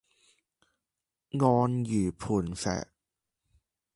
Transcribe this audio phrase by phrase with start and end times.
[1.39, 2.87] 安如磐石